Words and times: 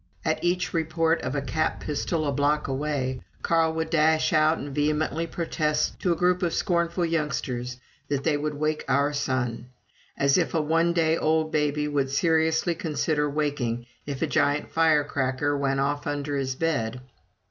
At 0.25 0.43
each 0.43 0.73
report 0.73 1.21
of 1.21 1.35
a 1.35 1.43
cap 1.43 1.79
pistol 1.81 2.25
a 2.25 2.31
block 2.31 2.67
away, 2.67 3.21
Carl 3.43 3.73
would 3.73 3.91
dash 3.91 4.33
out 4.33 4.57
and 4.57 4.73
vehemently 4.73 5.27
protest 5.27 5.99
to 5.99 6.11
a 6.11 6.15
group 6.15 6.41
of 6.41 6.55
scornful 6.55 7.05
youngsters 7.05 7.77
that 8.07 8.23
they 8.23 8.35
would 8.35 8.55
wake 8.55 8.83
our 8.87 9.13
son. 9.13 9.67
As 10.17 10.39
if 10.39 10.55
a 10.55 10.59
one 10.61 10.91
day 10.93 11.17
old 11.17 11.51
baby 11.51 11.87
would 11.87 12.09
seriously 12.09 12.73
consider 12.73 13.29
waking 13.29 13.85
if 14.07 14.23
a 14.23 14.25
giant 14.25 14.71
fire 14.71 15.03
cracker 15.03 15.55
went 15.55 15.79
off 15.79 16.07
under 16.07 16.35
his 16.35 16.55
bed! 16.55 17.01